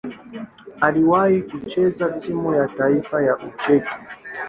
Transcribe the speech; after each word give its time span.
Aliwahi 0.81 1.41
kucheza 1.41 2.11
timu 2.11 2.53
ya 2.55 2.67
taifa 2.67 3.21
ya 3.23 3.37
Ucheki. 3.37 3.93